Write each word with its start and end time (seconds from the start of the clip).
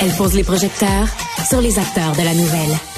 Elle 0.00 0.12
pose 0.12 0.34
les 0.34 0.44
projecteurs 0.44 1.08
sur 1.46 1.60
les 1.60 1.78
acteurs 1.78 2.12
de 2.12 2.22
la 2.22 2.32
nouvelle. 2.32 2.95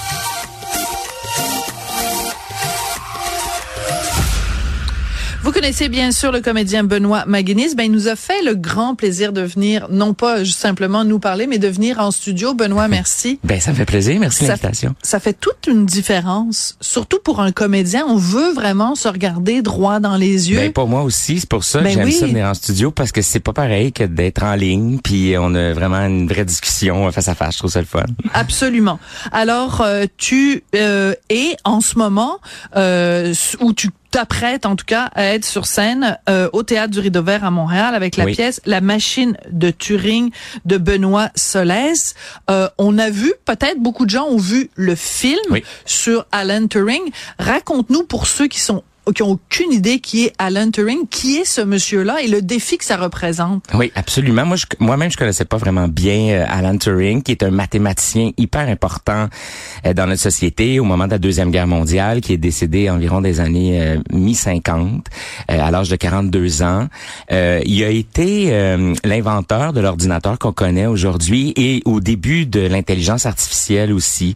Connaissez 5.61 5.89
bien 5.89 6.13
sûr 6.13 6.31
le 6.31 6.41
comédien 6.41 6.85
Benoît 6.85 7.25
Maguinis. 7.27 7.75
Ben, 7.75 7.83
il 7.83 7.91
nous 7.91 8.07
a 8.07 8.15
fait 8.15 8.43
le 8.45 8.55
grand 8.55 8.95
plaisir 8.95 9.33
de 9.33 9.41
venir, 9.41 9.89
non 9.91 10.15
pas 10.15 10.45
simplement 10.45 11.03
nous 11.03 11.19
parler, 11.19 11.49
mais 11.49 11.59
de 11.59 11.67
venir 11.67 11.99
en 11.99 12.13
studio. 12.13 12.55
Benoît, 12.55 12.87
merci. 12.89 13.41
Ben, 13.43 13.59
ça 13.59 13.73
me 13.73 13.77
fait 13.77 13.85
plaisir. 13.85 14.21
Merci 14.21 14.45
de 14.45 14.51
l'invitation. 14.51 14.95
Ça 15.03 15.19
fait 15.19 15.33
toute 15.33 15.67
une 15.67 15.85
différence, 15.85 16.77
surtout 16.81 17.19
pour 17.25 17.41
un 17.41 17.51
comédien. 17.51 18.07
On 18.07 18.15
veut 18.15 18.53
vraiment 18.53 18.95
se 18.95 19.09
regarder 19.09 19.61
droit 19.61 19.99
dans 19.99 20.17
les 20.17 20.49
yeux. 20.49 20.59
Ben, 20.59 20.73
pour 20.73 20.87
moi 20.87 21.03
aussi. 21.03 21.41
C'est 21.41 21.49
pour 21.49 21.65
ça 21.65 21.81
que 21.81 21.85
Ben 21.85 21.95
j'aime 21.95 22.05
oui. 22.05 22.13
ça 22.13 22.27
venir 22.27 22.47
en 22.47 22.55
studio 22.55 22.93
parce 22.93 23.11
que 23.11 23.21
c'est 23.21 23.41
pas 23.41 23.53
pareil 23.53 23.93
que 23.93 24.05
d'être 24.05 24.45
en 24.45 24.55
ligne 24.55 25.01
puis 25.03 25.35
on 25.39 25.57
a 25.57 25.73
vraiment 25.73 26.07
une 26.07 26.29
vraie 26.29 26.45
discussion 26.45 27.11
face 27.11 27.27
à 27.27 27.35
face. 27.35 27.55
Je 27.55 27.59
trouve 27.59 27.73
ça 27.73 27.81
le 27.81 27.87
fun. 27.87 28.05
Absolument. 28.33 29.01
Alors, 29.33 29.81
euh, 29.81 30.05
tu 30.19 30.63
euh, 30.77 31.15
es 31.31 31.57
en 31.65 31.81
ce 31.81 31.99
moment 31.99 32.39
euh, 32.77 33.35
où 33.59 33.73
tu 33.73 33.89
t'apprêtes 34.11 34.67
en 34.67 34.77
tout 34.77 34.85
cas 34.87 35.11
à 35.15 35.25
être 35.25 35.45
sur 35.45 35.67
scène 35.67 36.19
euh, 36.29 36.49
au 36.53 36.63
théâtre 36.63 36.91
du 36.93 37.01
Rideau 37.01 37.23
Vert 37.23 37.45
à 37.45 37.51
Montréal 37.51 37.95
avec 37.95 38.17
la 38.17 38.25
Oui. 38.25 38.35
pièce 38.35 38.61
La 38.67 38.81
machine 38.81 39.37
de 39.51 39.71
Turing 39.71 40.31
de 40.65 40.79
Benoît 40.79 41.31
Solès. 41.35 42.15
Euh, 42.51 42.69
on 42.79 42.99
a 42.99 43.11
vu 43.11 43.33
peut-être 43.45 43.79
beaucoup 43.81 44.05
de 44.05 44.11
gens 44.11 44.27
ont 44.27 44.39
vu 44.39 44.71
le 44.75 44.95
film 44.95 45.39
Oui. 45.51 45.63
sur 45.85 46.27
Alan 46.33 46.67
Turing. 46.67 47.03
Raconte-nous 47.39 48.05
pour 48.05 48.27
ceux 48.27 48.47
qui 48.49 48.61
sont 48.61 48.83
qui 49.13 49.23
ont 49.23 49.31
aucune 49.31 49.73
idée 49.73 50.01
qui 50.01 50.25
est 50.25 50.33
Alan 50.39 50.71
Turing, 50.71 51.07
qui 51.09 51.37
est 51.37 51.45
ce 51.45 51.61
monsieur-là 51.61 52.21
et 52.23 52.29
le 52.29 52.43
défi 52.43 52.79
que 52.79 52.85
ça 52.85 52.97
représente? 52.97 53.65
Oui, 53.75 53.91
absolument. 53.95 54.45
Moi, 54.45 54.57
moi-même, 54.79 55.11
je 55.11 55.17
connaissais 55.17 55.45
pas 55.45 55.57
vraiment 55.57 55.89
bien 55.89 56.31
euh, 56.31 56.47
Alan 56.49 56.77
Turing, 56.77 57.23
qui 57.23 57.33
est 57.33 57.43
un 57.43 57.51
mathématicien 57.51 58.31
hyper 58.37 58.69
important 58.69 59.29
euh, 59.87 59.95
dans 59.95 60.07
notre 60.07 60.21
société 60.21 60.81
au 60.81 60.85
moment 60.85 61.07
de 61.07 61.13
la 61.13 61.19
deuxième 61.19 61.51
guerre 61.51 61.67
mondiale, 61.67 62.21
qui 62.21 62.33
est 62.33 62.39
décédé 62.39 62.91
environ 62.91 63.21
des 63.21 63.41
années 63.41 63.81
euh, 63.81 63.99
mi-50, 64.13 65.05
euh, 65.51 65.61
à 65.61 65.71
l'âge 65.71 65.89
de 65.89 65.97
42 65.97 66.63
ans. 66.63 66.89
Euh, 67.33 67.61
il 67.65 67.83
a 67.85 67.91
été 67.91 68.49
euh, 68.53 68.95
l'inventeur 69.05 69.73
de 69.73 69.81
l'ordinateur 69.81 70.39
qu'on 70.39 70.53
connaît 70.53 70.87
aujourd'hui 70.87 71.53
et 71.57 71.83
au 71.85 72.01
début 72.01 72.47
de 72.47 72.61
l'intelligence 72.61 73.27
artificielle 73.27 73.93
aussi. 73.93 74.35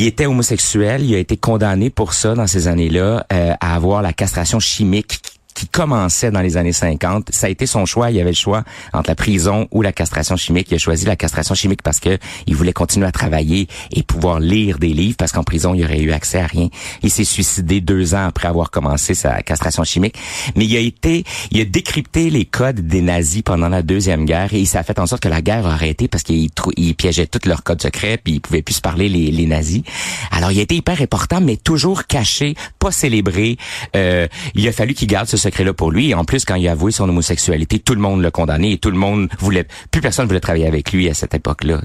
Il 0.00 0.06
était 0.06 0.26
homosexuel, 0.26 1.02
il 1.02 1.12
a 1.16 1.18
été 1.18 1.36
condamné 1.36 1.90
pour 1.90 2.12
ça 2.12 2.36
dans 2.36 2.46
ces 2.46 2.68
années-là, 2.68 3.26
euh, 3.32 3.54
à 3.60 3.74
avoir 3.74 4.00
la 4.00 4.12
castration 4.12 4.60
chimique 4.60 5.20
qui 5.58 5.66
commençait 5.66 6.30
dans 6.30 6.40
les 6.40 6.56
années 6.56 6.72
50. 6.72 7.30
Ça 7.32 7.48
a 7.48 7.50
été 7.50 7.66
son 7.66 7.84
choix. 7.84 8.12
Il 8.12 8.20
avait 8.20 8.30
le 8.30 8.36
choix 8.36 8.62
entre 8.92 9.10
la 9.10 9.16
prison 9.16 9.66
ou 9.72 9.82
la 9.82 9.92
castration 9.92 10.36
chimique. 10.36 10.68
Il 10.70 10.76
a 10.76 10.78
choisi 10.78 11.04
la 11.04 11.16
castration 11.16 11.56
chimique 11.56 11.82
parce 11.82 11.98
que 11.98 12.16
il 12.46 12.54
voulait 12.54 12.72
continuer 12.72 13.08
à 13.08 13.12
travailler 13.12 13.66
et 13.90 14.04
pouvoir 14.04 14.38
lire 14.38 14.78
des 14.78 14.90
livres 14.90 15.16
parce 15.18 15.32
qu'en 15.32 15.42
prison, 15.42 15.74
il 15.74 15.84
aurait 15.84 16.00
eu 16.00 16.12
accès 16.12 16.38
à 16.38 16.46
rien. 16.46 16.68
Il 17.02 17.10
s'est 17.10 17.24
suicidé 17.24 17.80
deux 17.80 18.14
ans 18.14 18.26
après 18.28 18.46
avoir 18.46 18.70
commencé 18.70 19.14
sa 19.14 19.42
castration 19.42 19.82
chimique. 19.82 20.14
Mais 20.54 20.64
il 20.64 20.76
a 20.76 20.80
été, 20.80 21.24
il 21.50 21.60
a 21.60 21.64
décrypté 21.64 22.30
les 22.30 22.44
codes 22.44 22.86
des 22.86 23.02
nazis 23.02 23.42
pendant 23.42 23.68
la 23.68 23.82
deuxième 23.82 24.26
guerre 24.26 24.54
et 24.54 24.64
ça 24.64 24.78
a 24.78 24.82
fait 24.84 25.00
en 25.00 25.06
sorte 25.06 25.24
que 25.24 25.28
la 25.28 25.42
guerre 25.42 25.66
a 25.66 25.72
arrêté 25.72 26.06
parce 26.06 26.22
qu'ils 26.22 26.50
piégeaient 26.96 27.26
tous 27.26 27.48
leurs 27.48 27.64
codes 27.64 27.82
secrets 27.82 28.16
puis 28.22 28.34
ils 28.34 28.40
pouvaient 28.40 28.62
plus 28.62 28.78
parler 28.78 29.08
les, 29.08 29.32
les 29.32 29.46
nazis. 29.46 29.82
Alors 30.30 30.52
il 30.52 30.60
a 30.60 30.62
été 30.62 30.76
hyper 30.76 31.02
important 31.02 31.40
mais 31.40 31.56
toujours 31.56 32.06
caché, 32.06 32.54
pas 32.78 32.92
célébré. 32.92 33.56
Euh, 33.96 34.28
il 34.54 34.68
a 34.68 34.72
fallu 34.72 34.94
qu'il 34.94 35.08
garde 35.08 35.26
ce 35.26 35.36
secret-là 35.48 35.72
pour 35.72 35.90
lui. 35.90 36.14
En 36.14 36.24
plus, 36.24 36.44
quand 36.44 36.54
il 36.54 36.68
a 36.68 36.72
avoué 36.72 36.92
son 36.92 37.08
homosexualité, 37.08 37.78
tout 37.78 37.94
le 37.94 38.00
monde 38.00 38.22
l'a 38.22 38.30
condamné 38.30 38.72
et 38.72 38.78
tout 38.78 38.90
le 38.90 38.98
monde 38.98 39.28
voulait, 39.38 39.66
plus 39.90 40.00
personne 40.00 40.26
voulait 40.26 40.40
travailler 40.40 40.66
avec 40.66 40.92
lui 40.92 41.08
à 41.08 41.14
cette 41.14 41.34
époque-là. 41.34 41.80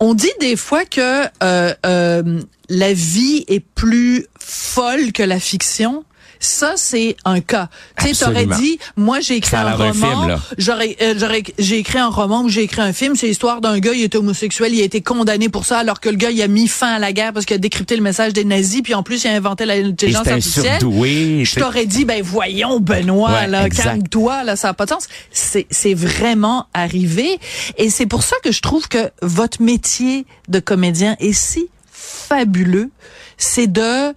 On 0.00 0.14
dit 0.14 0.32
des 0.40 0.56
fois 0.56 0.84
que 0.84 1.24
euh, 1.42 1.74
euh, 1.86 2.40
la 2.68 2.92
vie 2.92 3.44
est 3.46 3.64
plus 3.64 4.26
folle 4.38 5.12
que 5.12 5.22
la 5.22 5.38
fiction. 5.38 6.04
Ça, 6.42 6.72
c'est 6.74 7.16
un 7.24 7.40
cas. 7.40 7.68
Tu 8.00 8.12
sais, 8.14 8.24
t'aurais 8.24 8.46
dit, 8.46 8.78
moi, 8.96 9.20
j'ai 9.20 9.36
écrit 9.36 9.54
un 9.56 9.74
roman. 9.74 10.36
J'aurais, 10.58 10.96
euh, 11.00 11.14
j'aurais, 11.16 11.44
j'ai 11.56 11.78
écrit 11.78 11.98
un 12.00 12.08
roman 12.08 12.42
ou 12.42 12.48
j'ai 12.48 12.62
écrit 12.64 12.80
un 12.82 12.92
film. 12.92 13.14
C'est 13.14 13.28
l'histoire 13.28 13.60
d'un 13.60 13.78
gars, 13.78 13.92
il 13.94 14.02
était 14.02 14.18
homosexuel, 14.18 14.74
il 14.74 14.80
a 14.80 14.84
été 14.84 15.02
condamné 15.02 15.48
pour 15.48 15.66
ça, 15.66 15.78
alors 15.78 16.00
que 16.00 16.08
le 16.08 16.16
gars, 16.16 16.30
il 16.30 16.42
a 16.42 16.48
mis 16.48 16.66
fin 16.66 16.94
à 16.94 16.98
la 16.98 17.12
guerre 17.12 17.32
parce 17.32 17.46
qu'il 17.46 17.54
a 17.54 17.58
décrypté 17.58 17.94
le 17.94 18.02
message 18.02 18.32
des 18.32 18.44
nazis, 18.44 18.82
puis 18.82 18.92
en 18.94 19.04
plus, 19.04 19.22
il 19.22 19.28
a 19.28 19.34
inventé 19.34 19.66
l'intelligence 19.66 20.26
artificielle. 20.26 20.80
surdoué. 20.80 21.44
Je 21.44 21.60
t'aurais 21.60 21.86
dit, 21.86 22.04
ben 22.04 22.20
voyons, 22.22 22.80
Benoît, 22.80 23.30
Ouais, 23.32 23.46
là, 23.46 23.68
calme-toi, 23.68 24.42
là, 24.42 24.56
ça 24.56 24.68
n'a 24.68 24.74
pas 24.74 24.84
de 24.84 24.90
sens. 24.90 25.06
C'est, 25.30 25.68
c'est 25.70 25.94
vraiment 25.94 26.66
arrivé. 26.74 27.38
Et 27.78 27.88
c'est 27.88 28.06
pour 28.06 28.24
ça 28.24 28.34
que 28.42 28.50
je 28.50 28.60
trouve 28.62 28.88
que 28.88 29.10
votre 29.22 29.62
métier 29.62 30.26
de 30.48 30.58
comédien 30.58 31.16
est 31.20 31.32
si 31.32 31.68
fabuleux. 31.92 32.90
C'est 33.38 33.66
de 33.70 34.12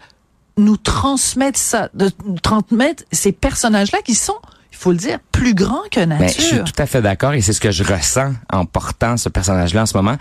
nous 0.58 0.78
transmettre 0.78 1.60
ça, 1.60 1.90
de 1.94 2.12
nous 2.26 2.40
transmettre 2.40 3.04
ces 3.12 3.32
personnages-là 3.32 4.00
qui 4.04 4.16
sont, 4.16 4.38
il 4.72 4.78
faut 4.78 4.92
le 4.92 4.98
dire, 4.98 5.20
plus 5.32 5.54
grands 5.54 5.84
que 5.92 6.04
Ben, 6.06 6.28
je 6.28 6.34
suis 6.34 6.44
nature. 6.58 6.64
tout 6.74 6.82
à 6.82 6.86
fait 6.86 7.02
d'accord 7.02 7.34
et 7.34 7.42
c'est 7.42 7.54
ce 7.54 7.62
que 7.62 7.72
je 7.72 7.84
ressens 7.84 8.34
en 8.52 8.66
portant 8.66 9.18
ce 9.18 9.30
personnage-là 9.30 9.84
en 9.84 9.86
ce 9.86 9.96
moment. 9.98 10.16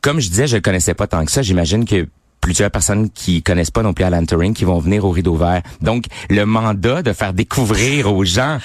Comme 0.00 0.20
je 0.20 0.28
disais, 0.28 0.46
je 0.46 0.56
le 0.56 0.62
connaissais 0.62 0.94
pas 0.94 1.06
tant 1.06 1.24
que 1.24 1.30
ça. 1.30 1.42
J'imagine 1.42 1.84
que 1.84 2.08
plusieurs 2.40 2.70
personnes 2.72 3.08
qui 3.10 3.42
connaissent 3.42 3.70
pas 3.70 3.82
non 3.82 3.92
plus 3.94 4.04
Alan 4.04 4.24
Turing 4.24 4.52
qui 4.52 4.64
vont 4.64 4.78
venir 4.80 5.04
au 5.04 5.10
rideau 5.10 5.36
vert. 5.36 5.62
Donc, 5.80 6.06
le 6.28 6.44
mandat 6.44 7.02
de 7.02 7.12
faire 7.12 7.32
découvrir 7.32 8.12
aux 8.12 8.24
gens, 8.24 8.58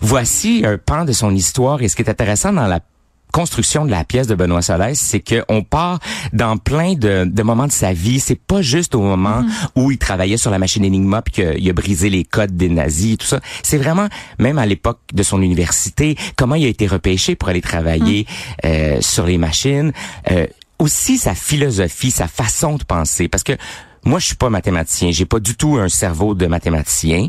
voici 0.00 0.62
un 0.64 0.78
pan 0.78 1.04
de 1.04 1.12
son 1.12 1.34
histoire. 1.34 1.82
Et 1.82 1.88
ce 1.88 1.96
qui 1.96 2.02
est 2.02 2.08
intéressant 2.10 2.52
dans 2.54 2.66
la 2.66 2.80
construction 3.32 3.84
de 3.84 3.90
la 3.90 4.04
pièce 4.04 4.26
de 4.26 4.34
Benoît 4.34 4.62
Solès, 4.62 4.98
c'est 4.98 5.20
que 5.20 5.44
on 5.48 5.62
part 5.62 5.98
dans 6.32 6.56
plein 6.56 6.94
de, 6.94 7.24
de 7.24 7.42
moments 7.42 7.66
de 7.66 7.72
sa 7.72 7.92
vie. 7.92 8.20
C'est 8.20 8.40
pas 8.40 8.62
juste 8.62 8.94
au 8.94 9.00
moment 9.00 9.44
où 9.76 9.90
il 9.90 9.98
travaillait 9.98 10.36
sur 10.36 10.50
la 10.50 10.58
machine 10.58 10.84
Enigma 10.84 11.22
puis 11.22 11.32
qu'il 11.42 11.68
a 11.68 11.72
brisé 11.72 12.10
les 12.10 12.24
codes 12.24 12.56
des 12.56 12.68
nazis 12.68 13.14
et 13.14 13.16
tout 13.16 13.26
ça. 13.26 13.40
C'est 13.62 13.78
vraiment 13.78 14.08
même 14.38 14.58
à 14.58 14.66
l'époque 14.66 15.00
de 15.12 15.22
son 15.22 15.42
université, 15.42 16.16
comment 16.36 16.54
il 16.54 16.64
a 16.64 16.68
été 16.68 16.86
repêché 16.86 17.34
pour 17.34 17.48
aller 17.48 17.60
travailler 17.60 18.26
euh, 18.64 18.98
sur 19.00 19.26
les 19.26 19.38
machines. 19.38 19.92
Euh, 20.30 20.46
aussi 20.78 21.18
sa 21.18 21.34
philosophie, 21.34 22.10
sa 22.10 22.28
façon 22.28 22.76
de 22.76 22.84
penser, 22.84 23.28
parce 23.28 23.42
que 23.42 23.52
moi 24.04 24.20
je 24.20 24.26
suis 24.26 24.36
pas 24.36 24.48
mathématicien, 24.48 25.10
j'ai 25.10 25.26
pas 25.26 25.40
du 25.40 25.56
tout 25.56 25.76
un 25.76 25.88
cerveau 25.88 26.34
de 26.34 26.46
mathématicien 26.46 27.28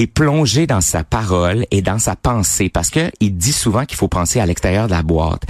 et 0.00 0.06
plonger 0.06 0.66
dans 0.66 0.80
sa 0.80 1.04
parole 1.04 1.66
et 1.70 1.82
dans 1.82 1.98
sa 1.98 2.16
pensée. 2.16 2.70
Parce 2.70 2.88
que 2.88 3.10
il 3.20 3.36
dit 3.36 3.52
souvent 3.52 3.84
qu'il 3.84 3.98
faut 3.98 4.08
penser 4.08 4.40
à 4.40 4.46
l'extérieur 4.46 4.86
de 4.86 4.92
la 4.92 5.02
boîte. 5.02 5.42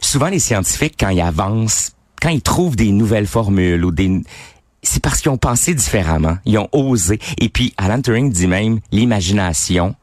Souvent 0.00 0.28
les 0.28 0.38
scientifiques 0.38 0.94
quand 0.98 1.10
ils 1.10 1.20
avancent, 1.20 1.92
quand 2.20 2.30
ils 2.30 2.40
trouvent 2.40 2.74
des 2.74 2.90
nouvelles 2.90 3.26
formules 3.26 3.84
ou 3.84 3.90
des 3.90 4.22
c'est 4.82 5.02
parce 5.02 5.20
qu'ils 5.20 5.30
ont 5.30 5.36
pensé 5.36 5.74
différemment, 5.74 6.38
ils 6.46 6.58
ont 6.58 6.68
osé. 6.72 7.20
Et 7.38 7.50
puis 7.50 7.74
Alan 7.76 8.00
Turing 8.00 8.32
dit 8.32 8.46
même 8.46 8.80
l'imagination 8.92 9.94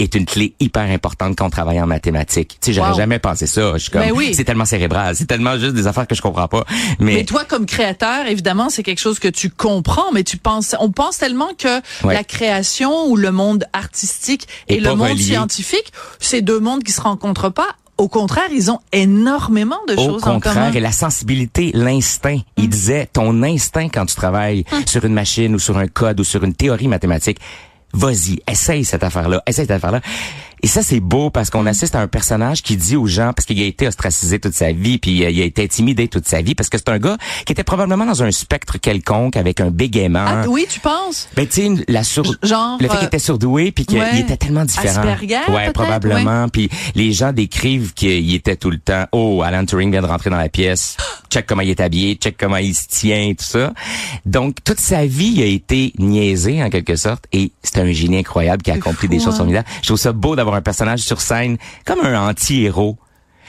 est 0.00 0.14
une 0.14 0.26
clé 0.26 0.54
hyper 0.60 0.82
importante 0.90 1.36
quand 1.36 1.46
on 1.46 1.50
travaille 1.50 1.80
en 1.80 1.86
mathématiques. 1.86 2.58
Tu 2.60 2.66
sais, 2.66 2.72
j'aurais 2.72 2.90
Wow. 2.90 2.96
jamais 2.96 3.18
pensé 3.18 3.46
ça. 3.48 3.72
Je 3.74 3.78
suis 3.78 3.90
comme, 3.90 4.02
Ben 4.02 4.12
oui. 4.12 4.32
c'est 4.34 4.44
tellement 4.44 4.64
cérébral, 4.64 5.16
c'est 5.16 5.26
tellement 5.26 5.58
juste 5.58 5.74
des 5.74 5.86
affaires 5.88 6.06
que 6.06 6.14
je 6.14 6.22
comprends 6.22 6.46
pas. 6.48 6.64
Mais, 7.00 7.14
Mais 7.14 7.24
toi, 7.24 7.44
comme 7.44 7.66
créateur, 7.66 8.26
évidemment, 8.28 8.68
c'est 8.70 8.82
quelque 8.84 9.00
chose 9.00 9.18
que 9.18 9.28
tu 9.28 9.50
comprends, 9.50 10.12
mais 10.12 10.22
tu 10.22 10.36
penses, 10.36 10.76
on 10.78 10.90
pense 10.92 11.18
tellement 11.18 11.48
que 11.58 11.78
Ouais. 12.06 12.14
la 12.14 12.22
création 12.24 13.06
ou 13.08 13.16
le 13.16 13.32
monde 13.32 13.64
artistique 13.72 14.46
et, 14.68 14.74
Et 14.74 14.80
le 14.80 14.94
monde 14.94 15.10
relié. 15.10 15.22
scientifique, 15.22 15.92
c'est 16.20 16.42
deux 16.42 16.60
mondes 16.60 16.84
qui 16.84 16.92
se 16.92 17.00
rencontrent 17.00 17.50
pas. 17.50 17.68
Au 17.96 18.06
contraire, 18.06 18.46
ils 18.52 18.70
ont 18.70 18.78
énormément 18.92 19.80
de 19.88 19.94
Au 19.94 19.96
choses 19.96 20.22
en 20.22 20.34
contraire, 20.34 20.54
commun. 20.54 20.72
et 20.72 20.78
la 20.78 20.92
sensibilité, 20.92 21.72
l'instinct. 21.74 22.38
Il 22.56 22.68
disait, 22.68 23.08
ton 23.12 23.42
instinct 23.42 23.88
quand 23.88 24.06
tu 24.06 24.14
travailles 24.14 24.62
sur 24.86 25.04
une 25.04 25.14
machine 25.14 25.52
ou 25.56 25.58
sur 25.58 25.76
un 25.78 25.88
code 25.88 26.20
ou 26.20 26.24
sur 26.24 26.44
une 26.44 26.54
théorie 26.54 26.86
mathématique, 26.86 27.38
vas-y, 27.92 28.40
essaye 28.50 28.84
cette 28.84 29.02
affaire-là, 29.02 29.42
essaye 29.46 29.66
cette 29.66 29.76
affaire-là. 29.76 30.00
Et 30.62 30.66
ça, 30.66 30.82
c'est 30.82 31.00
beau 31.00 31.30
parce 31.30 31.50
qu'on 31.50 31.66
assiste 31.66 31.94
à 31.94 32.00
un 32.00 32.08
personnage 32.08 32.62
qui 32.62 32.76
dit 32.76 32.96
aux 32.96 33.06
gens, 33.06 33.32
parce 33.34 33.46
qu'il 33.46 33.60
a 33.60 33.66
été 33.66 33.86
ostracisé 33.86 34.38
toute 34.38 34.54
sa 34.54 34.72
vie, 34.72 34.98
puis 34.98 35.24
euh, 35.24 35.30
il 35.30 35.40
a 35.40 35.44
été 35.44 35.64
intimidé 35.64 36.08
toute 36.08 36.26
sa 36.26 36.42
vie, 36.42 36.54
parce 36.54 36.68
que 36.68 36.78
c'est 36.78 36.88
un 36.88 36.98
gars 36.98 37.16
qui 37.44 37.52
était 37.52 37.64
probablement 37.64 38.06
dans 38.06 38.22
un 38.22 38.30
spectre 38.30 38.78
quelconque 38.78 39.36
avec 39.36 39.60
un 39.60 39.70
bégaiement. 39.70 40.24
Ah, 40.26 40.44
oui, 40.48 40.66
tu 40.68 40.80
penses? 40.80 41.28
Ben, 41.36 41.46
tu 41.46 41.76
sais, 41.76 41.84
la 41.88 42.02
sur... 42.02 42.24
Genre, 42.42 42.78
le 42.80 42.88
fait 42.88 42.94
qu'il 42.94 43.04
euh, 43.04 43.08
était 43.08 43.18
surdoué 43.18 43.72
puis 43.72 43.86
qu'il 43.86 43.98
ouais. 43.98 44.20
était 44.20 44.36
tellement 44.36 44.64
différent. 44.64 45.00
Asperger, 45.00 45.52
ouais, 45.52 45.72
probablement. 45.72 46.48
Puis 46.48 46.70
les 46.94 47.12
gens 47.12 47.32
décrivent 47.32 47.94
qu'il 47.94 48.34
était 48.34 48.56
tout 48.56 48.70
le 48.70 48.78
temps. 48.78 49.06
Oh, 49.12 49.42
Alan 49.42 49.64
Turing 49.64 49.90
vient 49.90 50.02
de 50.02 50.06
rentrer 50.06 50.30
dans 50.30 50.36
la 50.36 50.48
pièce. 50.48 50.96
Check 51.30 51.46
comment 51.46 51.62
il 51.62 51.70
est 51.70 51.80
habillé, 51.80 52.14
check 52.14 52.36
comment 52.38 52.56
il 52.56 52.74
se 52.74 52.88
tient, 52.88 53.32
tout 53.36 53.44
ça. 53.44 53.72
Donc 54.24 54.56
toute 54.64 54.80
sa 54.80 55.04
vie 55.06 55.32
il 55.36 55.42
a 55.42 55.46
été 55.46 55.92
niaisé 55.98 56.62
en 56.62 56.70
quelque 56.70 56.96
sorte 56.96 57.24
et 57.32 57.52
c'est 57.62 57.78
un 57.78 57.92
génie 57.92 58.18
incroyable 58.18 58.62
qui 58.62 58.70
a 58.70 58.74
accompli 58.74 59.06
fou, 59.06 59.12
des 59.12 59.18
choses 59.18 59.34
hein? 59.34 59.38
formidables. 59.38 59.68
Je 59.82 59.88
trouve 59.88 59.98
ça 59.98 60.12
beau 60.12 60.36
d'avoir 60.36 60.47
un 60.54 60.62
personnage 60.62 61.00
sur 61.00 61.20
scène 61.20 61.58
comme 61.84 62.00
un 62.00 62.28
anti-héros. 62.28 62.96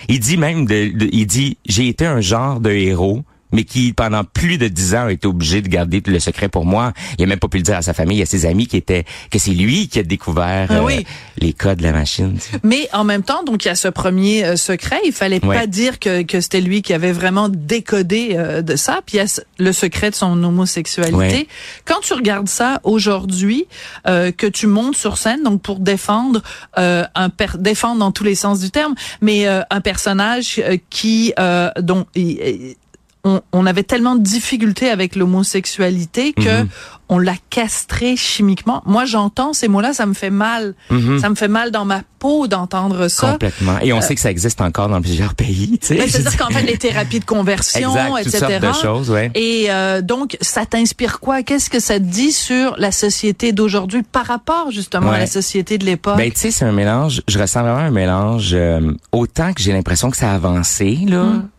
Il 0.08 0.20
dit 0.20 0.38
même 0.38 0.66
de, 0.66 0.92
il 1.12 1.26
dit 1.26 1.58
j'ai 1.66 1.88
été 1.88 2.06
un 2.06 2.22
genre 2.22 2.60
de 2.60 2.72
héros 2.72 3.24
mais 3.52 3.64
qui 3.64 3.94
pendant 3.94 4.24
plus 4.24 4.58
de 4.58 4.68
dix 4.68 4.96
ans 4.96 5.06
a 5.06 5.12
été 5.12 5.28
obligé 5.28 5.62
de 5.62 5.68
garder 5.68 6.02
le 6.06 6.20
secret 6.20 6.50
pour 6.50 6.66
moi. 6.66 6.94
Il 7.18 7.24
a 7.24 7.28
même 7.28 7.40
pas 7.40 7.48
pu 7.48 7.58
le 7.58 7.64
dire 7.64 7.76
à 7.78 7.82
sa 7.82 7.94
famille, 7.94 8.22
à 8.22 8.26
ses 8.26 8.46
amis 8.46 8.68
qui 8.68 8.78
étaient 8.78 9.06
que 9.32 9.40
c'est 9.40 9.52
lui 9.52 9.88
qui 9.88 10.00
a 10.00 10.04
découvert 10.04 10.68
Ah 10.70 10.76
euh, 10.76 11.02
les 11.38 11.54
codes 11.54 11.78
de 11.80 11.84
la 11.84 11.92
machine. 11.92 12.38
Mais 12.64 12.90
en 12.94 13.04
même 13.04 13.24
temps, 13.24 13.44
donc 13.44 13.66
il 13.66 13.68
y 13.68 13.72
a 13.72 13.76
ce 13.76 13.88
premier 13.88 14.44
euh, 14.46 14.56
secret. 14.56 15.00
Il 15.06 15.12
fallait 15.14 15.44
Ouais. 15.46 15.58
pas 15.58 15.68
dire 15.68 16.00
que, 16.00 16.22
que 16.24 16.42
c'était 16.42 16.62
lui 16.62 16.82
qui 16.82 16.94
avait 16.94 17.12
vraiment 17.14 17.50
décodé 17.50 18.32
euh, 18.34 18.62
de 18.62 18.76
ça. 18.76 19.00
Puis 19.06 19.18
il 19.18 19.20
y 19.22 19.24
a 19.24 19.42
le 19.58 19.72
secret 19.72 20.10
de 20.12 20.16
son 20.16 20.44
homosexualité. 20.44 21.16
Ouais. 21.18 21.48
Quand 21.86 22.00
tu 22.02 22.14
regardes 22.14 22.50
ça 22.50 22.80
aujourd'hui, 22.84 23.66
euh, 24.08 24.32
que 24.32 24.48
tu 24.48 24.68
montes 24.68 24.96
sur 24.96 25.18
scène, 25.18 25.44
donc 25.44 25.62
pour 25.62 25.80
défendre 25.80 26.42
euh, 26.78 27.04
un 27.16 27.30
per 27.30 27.58
défendre 27.58 28.00
dans 28.00 28.12
tous 28.12 28.24
les 28.24 28.36
sens 28.36 28.60
du 28.60 28.70
terme, 28.72 28.96
mais 29.22 29.48
euh, 29.48 29.62
un 29.70 29.82
personnage 29.82 30.62
qui 30.90 31.34
euh, 31.40 31.70
dont 31.80 32.06
il- 32.16 32.32
il- 32.32 32.76
on, 33.24 33.42
on 33.52 33.66
avait 33.66 33.84
tellement 33.84 34.16
de 34.16 34.24
difficultés 34.24 34.90
avec 34.90 35.16
l'homosexualité 35.16 36.34
que 36.34 36.62
Mhm. 36.64 36.70
on 37.10 37.18
l'a 37.20 37.34
castré 37.50 38.16
chimiquement. 38.16 38.82
Moi, 38.86 39.04
j'entends 39.06 39.52
ces 39.52 39.68
mots-là, 39.68 39.94
ça 39.94 40.06
me 40.06 40.14
fait 40.14 40.30
mal. 40.30 40.74
Mhm. 40.90 41.20
Ça 41.20 41.30
me 41.30 41.36
fait 41.36 41.48
mal 41.50 41.72
dans 41.72 41.84
ma 41.84 42.02
peau 42.20 42.48
d'entendre 42.48 43.08
ça. 43.08 43.32
Complètement. 43.32 43.78
Et 43.82 43.92
on 43.94 44.00
sait 44.02 44.16
que 44.16 44.22
ça 44.22 44.32
existe 44.32 44.62
encore 44.62 44.88
dans 44.90 45.02
plusieurs 45.02 45.36
pays. 45.36 45.80
Mais 45.90 46.08
C'est-à-dire 46.08 46.38
qu'en 46.38 46.50
fait, 46.50 46.62
les 46.64 46.78
thérapies 46.78 47.20
de 47.20 47.26
conversion, 47.26 47.90
exact, 47.96 48.24
toutes 48.24 48.34
etc. 48.36 48.60
sortes 48.62 48.78
de 48.78 48.82
choses, 48.82 49.10
ouais. 49.12 49.32
Et 49.36 49.66
euh, 49.70 50.02
donc, 50.02 50.38
ça 50.42 50.66
t'inspire 50.66 51.20
quoi? 51.20 51.44
Qu'est-ce 51.44 51.70
que 51.70 51.80
ça 51.80 51.96
te 51.96 52.04
dit 52.06 52.32
sur 52.32 52.76
la 52.78 52.92
société 52.92 53.52
d'aujourd'hui 53.52 54.04
par 54.04 54.26
rapport 54.26 54.72
justement 54.72 55.12
à 55.12 55.20
la 55.20 55.28
société 55.28 55.78
de 55.78 55.86
l'époque? 55.86 56.18
Ben, 56.18 56.32
tu 56.32 56.40
sais, 56.40 56.52
c'est 56.52 56.66
un 56.66 56.72
mélange, 56.72 57.22
je 57.28 57.38
ressens 57.40 57.62
vraiment 57.64 57.78
un 57.80 57.92
mélange, 57.92 58.52
euh, 58.54 58.94
autant 59.12 59.52
que 59.54 59.62
j'ai 59.62 59.74
l'impression 59.74 60.10
que 60.10 60.18
ça 60.18 60.32
a 60.32 60.36
avancé, 60.36 61.00
là. 61.08 61.24
Mm. 61.24 61.50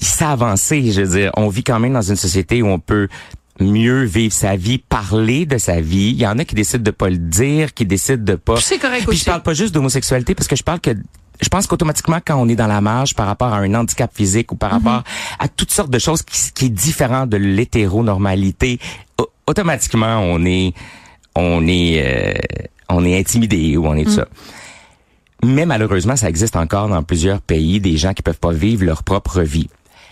Ça 0.00 0.28
a 0.30 0.32
avancé, 0.32 0.90
je 0.92 1.02
veux 1.02 1.18
dire. 1.18 1.30
On 1.36 1.48
vit 1.48 1.64
quand 1.64 1.78
même 1.80 1.92
dans 1.92 2.02
une 2.02 2.16
société 2.16 2.62
où 2.62 2.66
on 2.68 2.78
peut 2.78 3.08
mieux 3.60 4.04
vivre 4.04 4.34
sa 4.34 4.56
vie, 4.56 4.78
parler 4.78 5.46
de 5.46 5.56
sa 5.58 5.80
vie. 5.80 6.10
Il 6.10 6.16
y 6.20 6.26
en 6.26 6.38
a 6.38 6.44
qui 6.44 6.54
décident 6.54 6.82
de 6.82 6.90
pas 6.90 7.08
le 7.08 7.16
dire, 7.16 7.72
qui 7.72 7.86
décident 7.86 8.22
de 8.22 8.34
pas... 8.34 8.56
C'est 8.60 8.78
correct 8.78 9.00
Puis 9.02 9.08
aussi. 9.10 9.20
je 9.20 9.24
parle 9.24 9.42
pas 9.42 9.54
juste 9.54 9.72
d'homosexualité 9.74 10.34
parce 10.34 10.46
que 10.48 10.56
je 10.56 10.62
parle 10.62 10.80
que 10.80 10.90
je 11.40 11.48
pense 11.50 11.66
qu'automatiquement 11.66 12.18
quand 12.24 12.36
on 12.36 12.48
est 12.48 12.54
dans 12.56 12.66
la 12.66 12.80
marge 12.80 13.14
par 13.14 13.26
rapport 13.26 13.52
à 13.52 13.58
un 13.58 13.74
handicap 13.74 14.10
physique 14.14 14.52
ou 14.52 14.56
par 14.56 14.74
Mhm. 14.74 14.86
rapport 14.86 15.04
à 15.38 15.48
toutes 15.48 15.70
sortes 15.70 15.90
de 15.90 15.98
choses 15.98 16.22
qui, 16.22 16.52
qui 16.52 16.64
est 16.66 16.70
différent 16.70 17.26
de 17.26 17.36
l'hétéronormalité, 17.36 18.78
au- 19.18 19.28
automatiquement 19.46 20.18
on 20.22 20.44
est 20.44 20.72
on 21.34 21.66
est 21.66 22.02
euh, 22.04 22.34
on 22.88 23.04
est 23.04 23.18
intimidé 23.18 23.76
ou 23.76 23.86
on 23.86 23.94
est 23.94 24.04
tout 24.04 24.10
ça. 24.12 24.26
Mais 25.46 25.64
malheureusement, 25.64 26.16
ça 26.16 26.28
existe 26.28 26.56
encore 26.56 26.88
dans 26.88 27.04
plusieurs 27.04 27.40
pays 27.40 27.78
des 27.78 27.96
gens 27.96 28.14
qui 28.14 28.22
peuvent 28.22 28.38
pas 28.38 28.50
vivre 28.50 28.84
leur 28.84 29.04
propre 29.04 29.42
vie. 29.42 29.68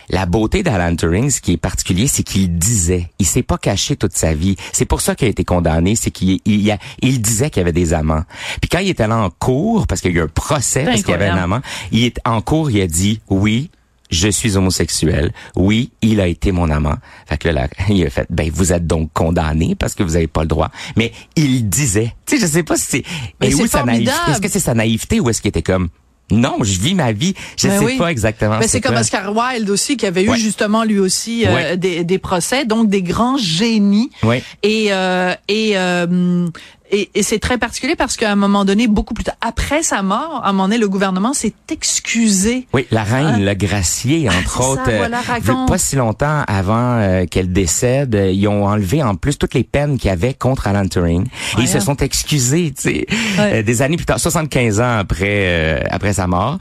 La 0.07 0.25
beauté 0.25 0.63
d'Alan 0.63 0.95
Turing, 0.95 1.29
ce 1.29 1.41
qui 1.41 1.53
est 1.53 1.57
particulier, 1.57 2.07
c'est 2.07 2.23
qu'il 2.23 2.57
disait, 2.57 3.09
il 3.19 3.25
s'est 3.25 3.43
pas 3.43 3.57
caché 3.57 3.97
toute 3.97 4.13
sa 4.13 4.33
vie. 4.33 4.55
C'est 4.71 4.85
pour 4.85 5.01
ça 5.01 5.13
qu'il 5.13 5.27
a 5.27 5.31
été 5.31 5.43
condamné, 5.43 5.95
c'est 5.97 6.11
qu'il 6.11 6.39
il, 6.45 7.21
disait 7.21 7.49
qu'il 7.49 7.59
y 7.59 7.63
avait 7.63 7.73
des 7.73 7.93
amants. 7.93 8.23
Puis 8.61 8.69
quand 8.69 8.79
il 8.79 8.89
était 8.89 9.07
là 9.07 9.17
en 9.17 9.29
cours, 9.29 9.87
parce 9.87 9.99
qu'il 9.99 10.11
y 10.11 10.15
a 10.15 10.19
eu 10.19 10.23
un 10.23 10.27
procès, 10.27 10.85
parce 10.85 11.01
qu'il 11.01 11.11
y 11.11 11.15
avait 11.15 11.27
un 11.27 11.37
amant, 11.37 11.59
il 11.91 12.05
est 12.05 12.19
en 12.23 12.39
cours, 12.39 12.71
il 12.71 12.79
a 12.81 12.87
dit 12.87 13.19
oui. 13.29 13.71
Je 14.11 14.27
suis 14.29 14.55
homosexuel. 14.55 15.33
Oui, 15.55 15.89
il 16.01 16.21
a 16.21 16.27
été 16.27 16.51
mon 16.51 16.69
amant. 16.69 16.95
Fait 17.27 17.37
que 17.37 17.47
là, 17.49 17.53
là, 17.63 17.67
il 17.89 18.05
a 18.05 18.09
fait, 18.09 18.27
ben, 18.29 18.49
vous 18.53 18.71
êtes 18.71 18.85
donc 18.85 19.11
condamné 19.13 19.75
parce 19.75 19.95
que 19.95 20.03
vous 20.03 20.15
avez 20.15 20.27
pas 20.27 20.41
le 20.41 20.47
droit. 20.47 20.69
Mais 20.95 21.11
il 21.35 21.67
disait. 21.69 22.13
Tu 22.25 22.37
sais, 22.37 22.41
je 22.45 22.51
sais 22.51 22.63
pas 22.63 22.77
si 22.77 22.85
c'est, 22.87 23.03
Mais 23.41 23.51
c'est 23.51 23.63
où 23.63 23.67
sa 23.67 23.83
naïveté? 23.83 24.11
Est-ce 24.29 24.41
que 24.41 24.47
c'est 24.49 24.59
sa 24.59 24.73
naïveté 24.73 25.19
ou 25.19 25.29
est-ce 25.29 25.41
qu'il 25.41 25.49
était 25.49 25.61
comme, 25.63 25.89
non, 26.31 26.57
je 26.63 26.79
vis 26.79 26.95
ma 26.95 27.11
vie. 27.11 27.35
Je 27.55 27.67
Ben 27.67 27.79
sais 27.79 27.85
oui. 27.85 27.97
pas 27.97 28.11
exactement. 28.11 28.57
Ben, 28.59 28.67
c'est 28.67 28.81
comme. 28.81 28.95
Oscar 28.95 29.31
Wilde 29.35 29.69
aussi, 29.69 29.95
qui 29.95 30.07
avait 30.07 30.23
eu 30.23 30.35
justement 30.37 30.83
lui 30.83 30.97
aussi 30.99 31.45
euh, 31.45 31.53
Ouais. 31.53 31.77
des, 31.77 32.03
des 32.03 32.17
procès, 32.17 32.65
donc 32.65 32.89
des 32.89 33.03
grands 33.03 33.37
génies. 33.37 34.09
Ouais. 34.23 34.41
Et 34.63 34.87
euh, 34.91 35.35
et 35.47 35.77
euh, 35.77 36.47
et, 36.91 37.09
et 37.15 37.23
c'est 37.23 37.39
très 37.39 37.57
particulier 37.57 37.95
parce 37.95 38.15
qu'à 38.15 38.31
un 38.31 38.35
moment 38.35 38.65
donné, 38.65 38.87
beaucoup 38.87 39.13
plus 39.13 39.23
tard, 39.23 39.35
après 39.41 39.83
sa 39.83 40.01
mort, 40.03 40.41
à 40.43 40.49
un 40.49 40.51
moment 40.53 40.63
donné, 40.65 40.77
le 40.77 40.87
gouvernement 40.89 41.33
s'est 41.33 41.53
excusé. 41.69 42.67
Oui, 42.73 42.85
la 42.91 43.03
reine 43.03 43.43
le 43.43 43.53
Gracier, 43.53 44.29
entre 44.29 44.37
Ah, 44.37 44.49
c'est 44.61 44.63
autres, 44.69 44.85
ça, 44.85 44.91
euh, 44.91 44.97
voilà, 44.97 45.21
pas 45.67 45.77
si 45.77 45.95
longtemps 45.95 46.43
avant 46.47 46.97
euh, 46.99 47.25
qu'elle 47.25 47.51
décède, 47.51 48.15
euh, 48.15 48.31
ils 48.31 48.47
ont 48.47 48.65
enlevé 48.67 49.01
en 49.01 49.15
plus 49.15 49.37
toutes 49.37 49.53
les 49.53 49.63
peines 49.63 49.97
qu'il 49.97 50.09
y 50.09 50.13
avait 50.13 50.33
contre 50.33 50.67
Alan 50.67 50.87
Turing. 50.87 51.25
Et 51.57 51.61
ils 51.61 51.67
se 51.67 51.79
sont 51.79 51.95
excusés, 51.97 52.73
tu 52.75 52.81
sais, 52.83 53.05
Ouais. 53.37 53.63
des 53.63 53.81
années 53.81 53.97
plus 53.97 54.05
tard, 54.05 54.19
75 54.19 54.79
ans 54.79 54.97
après 54.99 55.25
euh, 55.47 55.79
après 55.89 56.13
sa 56.13 56.27
mort. 56.27 56.57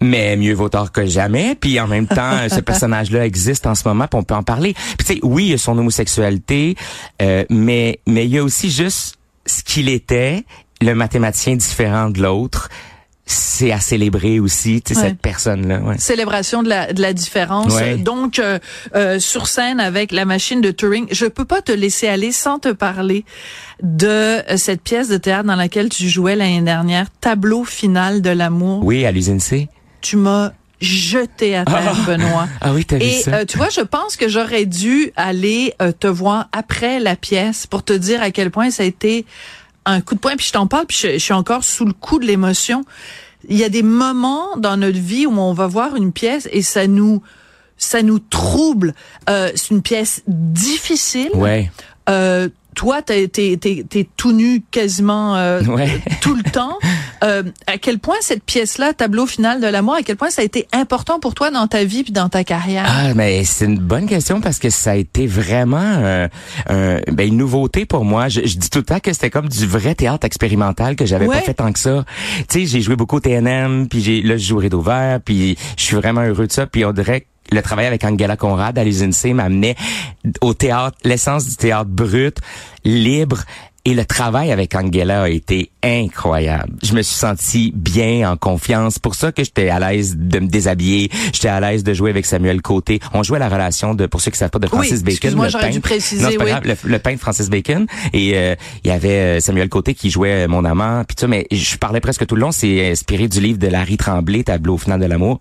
Mais 0.00 0.36
mieux 0.36 0.54
vaut 0.54 0.68
tard 0.68 0.92
que 0.92 1.06
jamais. 1.06 1.56
Puis 1.56 1.80
en 1.80 1.88
même 1.88 2.06
temps, 2.06 2.38
ce 2.48 2.60
personnage-là 2.60 3.26
existe 3.26 3.66
en 3.66 3.74
ce 3.74 3.86
moment, 3.86 4.06
puis 4.06 4.18
on 4.18 4.22
peut 4.22 4.34
en 4.34 4.44
parler. 4.44 4.74
Puis 4.96 5.06
tu 5.06 5.14
sais, 5.14 5.20
oui, 5.24 5.46
il 5.46 5.50
y 5.50 5.54
a 5.54 5.58
son 5.58 5.76
homosexualité, 5.76 6.76
euh, 7.20 7.44
mais 7.50 7.98
mais 8.06 8.24
il 8.24 8.30
y 8.30 8.38
a 8.38 8.44
aussi 8.44 8.70
juste 8.70 9.17
ce 9.48 9.62
qu'il 9.64 9.88
était, 9.88 10.44
le 10.80 10.94
mathématicien 10.94 11.56
différent 11.56 12.10
de 12.10 12.22
l'autre. 12.22 12.68
C'est 13.30 13.72
à 13.72 13.78
célébrer 13.80 14.40
aussi, 14.40 14.80
tu 14.80 14.94
sais, 14.94 15.00
Ouais. 15.00 15.08
cette 15.08 15.20
personne-là. 15.20 15.80
Ouais. 15.80 15.98
Célébration 15.98 16.62
de 16.62 16.70
la, 16.70 16.94
de 16.94 17.02
la 17.02 17.12
différence. 17.12 17.74
Ouais. 17.74 17.96
Donc, 17.96 18.38
euh, 18.38 18.58
euh, 18.94 19.18
sur 19.18 19.48
scène 19.48 19.80
avec 19.80 20.12
la 20.12 20.24
machine 20.24 20.62
de 20.62 20.70
Turing, 20.70 21.06
je 21.10 21.26
peux 21.26 21.44
pas 21.44 21.60
te 21.60 21.70
laisser 21.72 22.08
aller 22.08 22.32
sans 22.32 22.58
te 22.58 22.70
parler 22.72 23.26
de 23.82 24.06
euh, 24.08 24.56
cette 24.56 24.80
pièce 24.80 25.08
de 25.08 25.18
théâtre 25.18 25.44
dans 25.46 25.56
laquelle 25.56 25.90
tu 25.90 26.08
jouais 26.08 26.36
l'année 26.36 26.62
dernière, 26.62 27.08
Tableau 27.20 27.64
final 27.64 28.22
de 28.22 28.30
l'amour. 28.30 28.82
Oui, 28.82 29.04
à 29.04 29.12
l'usine 29.12 29.40
C. 29.40 29.68
Tu 30.00 30.16
m'as 30.16 30.52
jeté 30.80 31.56
à 31.56 31.64
terre, 31.64 31.94
Ah. 31.96 32.06
Benoît. 32.06 32.48
Ah 32.60 32.72
oui, 32.72 32.84
t'as 32.84 32.98
vu 32.98 33.04
Et 33.04 33.20
ça? 33.22 33.34
euh, 33.34 33.44
tu 33.44 33.56
vois, 33.58 33.68
je 33.68 33.80
pense 33.80 34.16
que 34.16 34.28
j'aurais 34.28 34.66
dû 34.66 35.12
aller 35.16 35.74
euh, 35.82 35.92
te 35.92 36.06
voir 36.06 36.48
après 36.52 37.00
la 37.00 37.16
pièce 37.16 37.66
pour 37.66 37.82
te 37.82 37.92
dire 37.92 38.22
à 38.22 38.30
quel 38.30 38.50
point 38.50 38.70
ça 38.70 38.82
a 38.82 38.86
été 38.86 39.26
un 39.86 40.00
coup 40.00 40.14
de 40.14 40.20
poing. 40.20 40.36
Puis 40.36 40.46
je 40.46 40.52
t'en 40.52 40.66
parle, 40.66 40.86
puis 40.86 40.98
je, 41.00 41.12
je 41.14 41.18
suis 41.18 41.32
encore 41.34 41.64
sous 41.64 41.84
le 41.84 41.92
coup 41.92 42.18
de 42.18 42.26
l'émotion. 42.26 42.84
Il 43.48 43.56
y 43.56 43.64
a 43.64 43.68
des 43.68 43.82
moments 43.82 44.56
dans 44.56 44.76
notre 44.76 44.98
vie 44.98 45.26
où 45.26 45.38
on 45.38 45.52
va 45.52 45.66
voir 45.66 45.96
une 45.96 46.12
pièce 46.12 46.48
et 46.52 46.62
ça 46.62 46.86
nous 46.86 47.22
ça 47.76 48.02
nous 48.02 48.18
trouble. 48.18 48.94
Euh, 49.30 49.50
c'est 49.54 49.70
une 49.70 49.82
pièce 49.82 50.22
difficile. 50.26 51.30
ouais. 51.34 51.70
Euh, 52.10 52.48
toi, 52.74 53.02
t'es 53.02 53.26
t'es 53.28 53.56
t'es 53.60 53.84
t'es 53.88 54.08
tout 54.16 54.32
nu 54.32 54.62
quasiment 54.70 55.36
euh, 55.36 55.62
Ouais. 55.64 56.00
tout 56.20 56.34
le 56.34 56.42
temps. 56.44 56.78
Euh, 57.24 57.42
à 57.66 57.78
quel 57.78 57.98
point 57.98 58.16
cette 58.20 58.42
pièce-là, 58.44 58.92
tableau 58.92 59.26
final 59.26 59.60
de 59.60 59.66
l'amour, 59.66 59.94
à 59.94 60.02
quel 60.02 60.16
point 60.16 60.30
ça 60.30 60.42
a 60.42 60.44
été 60.44 60.68
important 60.72 61.18
pour 61.18 61.34
toi 61.34 61.50
dans 61.50 61.66
ta 61.66 61.84
vie 61.84 62.02
puis 62.04 62.12
dans 62.12 62.28
ta 62.28 62.44
carrière? 62.44 62.84
Ah, 62.86 63.14
mais 63.14 63.44
c'est 63.44 63.64
une 63.64 63.78
bonne 63.78 64.06
question 64.06 64.40
parce 64.40 64.58
que 64.58 64.70
ça 64.70 64.92
a 64.92 64.94
été 64.96 65.26
vraiment 65.26 65.78
euh, 65.82 66.28
un- 66.68 67.00
ben, 67.12 67.26
une 67.28 67.36
nouveauté 67.36 67.86
pour 67.86 68.04
moi. 68.04 68.28
Je, 68.28 68.42
je 68.44 68.56
dis 68.58 68.70
tout 68.70 68.78
le 68.78 68.84
temps 68.84 69.00
que 69.00 69.12
c'était 69.12 69.30
comme 69.30 69.48
du 69.48 69.66
vrai 69.66 69.94
théâtre 69.94 70.24
expérimental 70.26 70.96
que 70.96 71.06
j'avais 71.06 71.26
Ouais. 71.26 71.36
pas 71.36 71.42
fait 71.42 71.54
tant 71.54 71.72
que 71.72 71.78
ça. 71.78 72.04
Tu 72.48 72.60
sais, 72.60 72.66
j'ai 72.66 72.80
joué 72.80 72.96
beaucoup 72.96 73.16
au 73.16 73.20
TNM, 73.20 73.88
puis 73.88 74.00
j'ai 74.00 74.22
là 74.22 74.36
je 74.36 74.46
joue 74.46 74.58
Rideau 74.58 74.80
Vert, 74.80 75.20
puis 75.24 75.56
je 75.76 75.82
suis 75.82 75.96
vraiment 75.96 76.22
heureux 76.22 76.46
de 76.46 76.52
ça. 76.52 76.66
Puis 76.66 76.84
on 76.84 76.92
dirait 76.92 77.26
le 77.50 77.62
travail 77.62 77.86
avec 77.86 78.04
Angela 78.04 78.36
Conrad 78.36 78.78
à 78.78 78.84
l'usine 78.84 79.12
C 79.12 79.32
m'amenait 79.32 79.74
au 80.42 80.54
théâtre, 80.54 80.96
l'essence 81.04 81.46
du 81.48 81.56
théâtre 81.56 81.90
brut, 81.90 82.36
libre. 82.84 83.38
Et 83.88 83.94
le 83.94 84.04
travail 84.04 84.52
avec 84.52 84.74
Angela 84.74 85.22
a 85.22 85.28
été 85.30 85.70
incroyable. 85.82 86.74
Je 86.82 86.92
me 86.92 87.00
suis 87.00 87.14
senti 87.16 87.72
bien, 87.74 88.30
en 88.30 88.36
confiance. 88.36 88.98
Pour 88.98 89.14
ça 89.14 89.32
que 89.32 89.42
j'étais 89.42 89.70
à 89.70 89.78
l'aise 89.80 90.14
de 90.18 90.40
me 90.40 90.46
déshabiller. 90.46 91.10
J'étais 91.32 91.48
à 91.48 91.58
l'aise 91.58 91.84
de 91.84 91.94
jouer 91.94 92.10
avec 92.10 92.26
Samuel 92.26 92.60
Côté. 92.60 93.00
On 93.14 93.22
jouait 93.22 93.38
la 93.38 93.48
relation 93.48 93.94
de, 93.94 94.04
pour 94.04 94.20
ceux 94.20 94.30
qui 94.30 94.36
savent 94.36 94.50
pas, 94.50 94.58
de 94.58 94.66
Francis 94.66 95.02
Oui, 95.06 95.18
Bacon. 95.22 95.42
le 95.42 95.48
j'aurais 95.48 95.70
dû 95.70 95.80
préciser, 95.80 96.22
Non, 96.22 96.28
oui. 96.44 96.50
grave, 96.50 96.64
le, 96.66 96.76
le 96.84 96.98
peintre 96.98 97.20
Francis 97.20 97.48
Bacon. 97.48 97.86
Et 98.12 98.32
euh, 98.36 98.54
il 98.84 98.88
y 98.88 98.92
avait 98.92 99.38
euh, 99.38 99.40
Samuel 99.40 99.70
Côté 99.70 99.94
qui 99.94 100.10
jouait 100.10 100.44
euh, 100.44 100.48
mon 100.48 100.66
amant. 100.66 101.04
Puis 101.04 101.16
ça, 101.18 101.26
mais 101.26 101.46
je 101.50 101.76
parlais 101.78 102.00
presque 102.00 102.26
tout 102.26 102.34
le 102.34 102.42
long. 102.42 102.52
C'est 102.52 102.90
inspiré 102.90 103.26
du 103.26 103.40
livre 103.40 103.58
de 103.58 103.68
Larry 103.68 103.96
Tremblay, 103.96 104.42
Tableau 104.42 104.74
au 104.74 104.78
final 104.78 105.00
de 105.00 105.06
l'amour. 105.06 105.40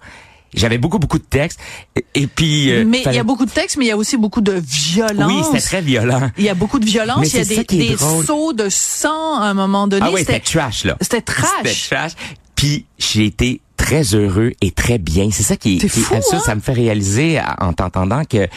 J'avais 0.53 0.77
beaucoup, 0.77 0.97
beaucoup 0.99 1.19
de 1.19 1.23
textes. 1.23 1.59
Et, 1.95 2.05
et 2.15 2.27
puis... 2.27 2.71
euh, 2.71 2.83
mais 2.87 3.03
il 3.05 3.13
y 3.13 3.19
a 3.19 3.23
beaucoup 3.23 3.45
de 3.45 3.51
textes, 3.51 3.77
mais 3.77 3.85
il 3.85 3.89
y 3.89 3.91
a 3.91 3.97
aussi 3.97 4.17
beaucoup 4.17 4.41
de 4.41 4.53
violence. 4.65 5.31
Oui, 5.31 5.41
c'était 5.59 5.67
très 5.67 5.81
violent. 5.81 6.31
Il 6.37 6.43
y 6.45 6.49
a 6.49 6.53
beaucoup 6.55 6.79
de 6.79 6.85
violence. 6.85 7.19
Mais 7.21 7.27
Il 7.27 7.35
y 7.37 7.41
a 7.41 7.45
des, 7.45 7.59
est 7.59 7.63
des 7.89 7.95
drôle. 7.95 8.25
sauts 8.25 8.53
de 8.53 8.69
sang 8.69 9.39
à 9.39 9.45
un 9.47 9.53
moment 9.53 9.87
donné. 9.87 10.05
Ah 10.07 10.11
oui, 10.11 10.21
c'était 10.21 10.39
trash, 10.39 10.85
là. 10.85 10.95
c'était 11.01 11.21
trash. 11.21 11.49
C'était 11.65 11.95
trash. 11.95 12.11
Puis 12.55 12.85
j'ai 12.97 13.25
été 13.25 13.61
très 13.75 14.01
heureux 14.15 14.53
et 14.61 14.71
très 14.71 14.97
bien. 14.97 15.29
C'est 15.31 15.43
ça 15.43 15.57
qui, 15.57 15.79
C'est 15.79 15.89
qui 15.89 15.99
fou, 15.99 16.15
ça, 16.21 16.37
hein? 16.37 16.41
ça 16.43 16.55
me 16.55 16.61
fait 16.61 16.73
réaliser 16.73 17.39
en 17.59 17.73
t'entendant 17.73 18.23
que 18.25 18.47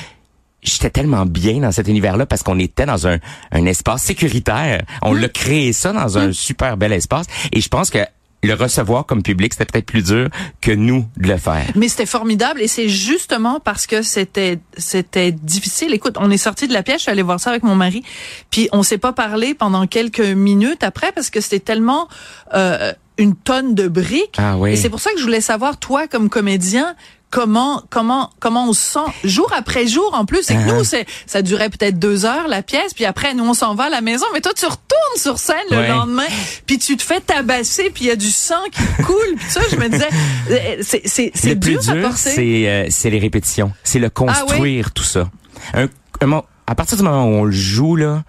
j'étais 0.63 0.91
tellement 0.91 1.27
bien 1.27 1.59
dans 1.61 1.73
cet 1.73 1.89
univers-là 1.89 2.25
parce 2.27 2.43
qu'on 2.43 2.59
était 2.59 2.87
dans 2.87 3.07
un, 3.07 3.19
un 3.53 3.67
espace 3.67 4.03
sécuritaire. 4.03 4.83
On 5.03 5.13
l'a 5.13 5.29
créé 5.29 5.73
ça 5.73 5.93
dans 5.93 6.17
un 6.19 6.33
super 6.33 6.77
bel 6.77 6.93
espace. 6.93 7.27
Et 7.53 7.61
je 7.61 7.69
pense 7.69 7.91
que 7.91 7.99
le 8.43 8.55
recevoir 8.55 9.05
comme 9.07 9.23
public, 9.23 9.53
c'était 9.53 9.67
peut-être 9.67 9.87
plus 9.87 10.03
dur 10.03 10.29
que 10.61 10.71
nous 10.73 11.07
de 11.19 11.29
le 11.29 11.37
faire. 11.37 11.67
Mais 11.75 11.89
c'était 11.89 12.07
formidable 12.07 12.63
et 12.63 12.69
c'est 12.69 12.89
justement 12.89 13.61
parce 13.61 13.87
que 13.87 14.03
c'était 14.03 14.59
c'était 14.77 15.33
difficile. 15.33 15.93
Écoute, 15.93 16.17
on 16.19 16.31
est 16.31 16.39
sorti 16.39 16.67
de 16.67 16.73
la 16.73 16.83
pièce, 16.83 16.99
je 16.99 17.03
suis 17.03 17.11
allée 17.11 17.23
voir 17.23 17.39
ça 17.39 17.51
avec 17.51 17.63
mon 17.63 17.75
mari, 17.75 18.03
puis 18.51 18.69
on 18.73 18.83
s'est 18.83 18.99
pas 18.99 19.13
parlé 19.13 19.55
pendant 19.55 19.87
quelques 19.87 20.21
minutes 20.21 20.83
après 20.85 21.13
parce 21.13 21.29
que 21.31 21.41
c'était 21.41 21.61
tellement 21.61 22.09
euh, 22.55 22.93
une 23.19 23.35
tonne 23.37 23.75
de 23.75 23.89
briques. 23.89 24.37
Ah 24.39 24.57
oui. 24.57 24.73
Et 24.73 24.77
c'est 24.77 24.89
pour 24.89 25.01
ça 25.01 25.11
que 25.13 25.19
je 25.19 25.25
voulais 25.25 25.43
savoir 25.43 25.79
toi 25.79 26.09
comme 26.09 26.31
comédien 26.31 26.95
comment 27.33 27.85
comment 27.91 28.29
comment 28.41 28.69
on 28.69 28.73
se 28.73 28.81
sent 28.95 29.07
jour 29.23 29.53
après 29.57 29.87
jour 29.87 30.11
en 30.15 30.25
plus 30.25 30.51
et 30.51 30.55
que 30.55 30.69
nous 30.77 30.83
c'est 30.83 31.07
ça 31.27 31.43
durait 31.43 31.69
peut-être 31.71 31.97
deux 31.97 32.25
heures 32.27 32.49
la 32.49 32.61
pièce 32.61 32.93
puis 32.93 33.05
après 33.05 33.35
nous 33.35 33.45
on 33.45 33.55
s'en 33.55 33.77
va 33.77 33.85
à 33.85 33.89
la 33.89 34.01
maison 34.01 34.27
mais 34.35 34.41
toi 34.41 34.51
tu 34.53 34.65
retournes 34.65 35.17
sur 35.17 35.39
scène 35.39 35.55
le 35.71 35.77
Ouais. 35.77 35.89
lendemain 35.91 36.25
puis 36.71 36.79
tu 36.79 36.97
te 36.97 37.03
fais 37.03 37.19
tabasser 37.19 37.91
puis 37.93 38.05
il 38.05 38.07
y 38.07 38.11
a 38.13 38.17
du 38.17 38.31
sang 38.31 38.63
qui 38.71 39.03
coule 39.03 39.35
puis 39.37 39.51
ça 39.51 39.61
je 39.73 39.75
me 39.75 39.89
disais 39.89 40.09
euh, 40.53 40.77
c'est 40.83 41.03
c'est 41.05 41.33
c'est 41.35 41.55
le 41.55 41.59
plus 41.59 41.81
dur, 41.81 41.95
dur, 41.95 42.13
c'est 42.17 42.69
euh, 42.69 42.87
c'est 42.91 43.11
les 43.11 43.19
répétitions, 43.19 43.73
c'est 43.83 43.99
le 43.99 44.09
construire 44.09 44.93
tout 44.93 45.03
ça. 45.03 45.29
Un, 45.75 45.89
un 46.21 46.43
à 46.69 46.75
partir 46.77 46.97
du 46.97 47.03
moment 47.03 47.25
où 47.25 47.41
on 47.41 47.45
le 47.45 47.51
joue 47.51 47.97
là, 47.97 48.23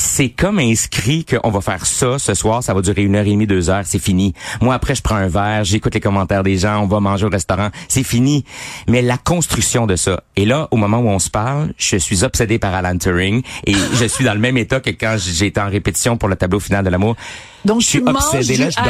c'est 0.00 0.30
comme 0.30 0.58
inscrit 0.58 1.26
qu'on 1.26 1.50
va 1.50 1.60
faire 1.60 1.84
ça 1.84 2.18
ce 2.18 2.32
soir, 2.32 2.62
ça 2.62 2.72
va 2.72 2.80
durer 2.80 3.02
une 3.02 3.16
heure 3.16 3.26
et 3.26 3.30
demie, 3.30 3.46
deux 3.46 3.68
heures, 3.68 3.84
c'est 3.84 3.98
fini. 3.98 4.32
Moi 4.62 4.74
après 4.74 4.94
je 4.94 5.02
prends 5.02 5.16
un 5.16 5.28
verre, 5.28 5.62
j'écoute 5.64 5.92
les 5.94 6.00
commentaires 6.00 6.42
des 6.42 6.56
gens, 6.56 6.82
on 6.82 6.86
va 6.86 7.00
manger 7.00 7.26
au 7.26 7.28
restaurant, 7.28 7.68
c'est 7.86 8.02
fini. 8.02 8.44
Mais 8.88 9.02
la 9.02 9.18
construction 9.18 9.86
de 9.86 9.96
ça, 9.96 10.22
et 10.36 10.46
là 10.46 10.68
au 10.70 10.76
moment 10.76 10.98
où 10.98 11.08
on 11.08 11.18
se 11.18 11.28
parle, 11.28 11.74
je 11.76 11.96
suis 11.96 12.24
obsédé 12.24 12.58
par 12.58 12.74
Alan 12.74 12.96
Turing 12.96 13.42
et 13.66 13.74
je 13.74 14.06
suis 14.06 14.24
dans 14.24 14.32
le 14.32 14.40
même 14.40 14.56
état 14.56 14.80
que 14.80 14.90
quand 14.90 15.16
j'étais 15.18 15.60
en 15.60 15.68
répétition 15.68 16.16
pour 16.16 16.30
le 16.30 16.36
tableau 16.36 16.60
final 16.60 16.82
de 16.82 16.90
l'amour. 16.90 17.16
Donc 17.64 17.80
Je 17.80 17.86
suis 17.86 18.02
obsédé 18.04 18.56
là, 18.56 18.70
je 18.70 18.76
dors 18.76 18.84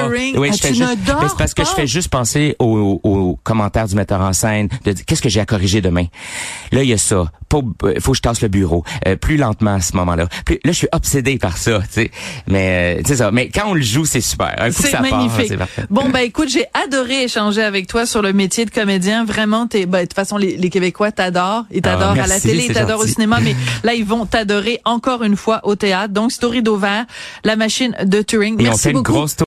pas. 0.00 0.08
Oui, 0.08 0.48
Ah, 0.50 0.56
je 0.56 0.60
fais 0.60 0.74
juste, 0.74 0.96
c'est 1.06 1.36
parce 1.36 1.54
que 1.54 1.64
je 1.64 1.70
fais 1.70 1.86
juste 1.86 2.08
penser 2.08 2.56
aux, 2.58 3.00
aux 3.02 3.38
commentaires 3.42 3.86
du 3.86 3.94
metteur 3.94 4.20
en 4.20 4.32
scène, 4.32 4.68
de 4.84 4.92
qu'est-ce 4.92 5.22
que 5.22 5.28
j'ai 5.28 5.40
à 5.40 5.46
corriger 5.46 5.80
demain? 5.80 6.06
Là, 6.72 6.82
il 6.82 6.88
y 6.88 6.92
a 6.92 6.98
ça. 6.98 7.26
Pas, 7.48 7.60
euh, 7.84 7.94
faut 8.00 8.10
que 8.10 8.16
je 8.16 8.22
tasse 8.22 8.42
le 8.42 8.48
bureau 8.48 8.82
euh, 9.06 9.14
plus 9.14 9.36
lentement 9.36 9.74
à 9.74 9.80
ce 9.80 9.94
moment-là. 9.96 10.26
Puis, 10.44 10.58
là, 10.64 10.72
je 10.72 10.78
suis 10.78 10.88
obsédé 10.90 11.38
par 11.38 11.56
ça, 11.56 11.78
tu 11.80 11.86
sais. 11.90 12.10
Mais 12.48 12.98
euh, 12.98 13.02
c'est 13.06 13.16
ça. 13.16 13.30
Mais 13.30 13.50
quand 13.50 13.68
on 13.68 13.74
le 13.74 13.82
joue, 13.82 14.04
c'est 14.04 14.20
super. 14.20 14.56
C'est 14.72 14.98
magnifique. 15.00 15.52
Bon, 15.88 16.08
ben 16.08 16.20
écoute, 16.20 16.48
j'ai 16.48 16.64
adoré 16.84 17.24
échanger 17.24 17.62
avec 17.62 17.86
toi 17.86 18.04
sur 18.04 18.20
le 18.20 18.32
métier 18.32 18.64
de 18.64 18.70
comédien. 18.70 19.24
Vraiment, 19.24 19.68
t'es, 19.68 19.86
ben, 19.86 20.00
de 20.00 20.04
toute 20.06 20.14
façon, 20.14 20.36
les, 20.36 20.70
Québécois 20.70 21.12
t'adorent. 21.12 21.64
Ils 21.70 21.82
t'adorent 21.82 22.10
à 22.10 22.26
la 22.26 22.34
Ah, 22.34 22.40
télé, 22.40 22.66
ils 22.68 22.74
t'adorent 22.74 23.00
au 23.00 23.06
cinéma, 23.06 23.38
mais 23.40 23.54
là, 23.84 23.94
ils 23.94 24.04
vont 24.04 24.26
t'adorer 24.26 24.80
encore 24.84 25.22
une 25.22 25.36
fois 25.36 25.60
au 25.62 25.76
théâtre. 25.76 26.12
Donc, 26.12 26.32
Story 26.32 26.62
d'Auvert, 26.62 27.06
la 27.44 27.54
machine 27.54 27.94
de 28.02 28.15
Turing. 28.22 28.54
Et 28.60 28.62
on 28.62 28.70
Merci 28.70 28.88
une 28.88 28.94
beaucoup. 28.98 29.12
grosse 29.12 29.36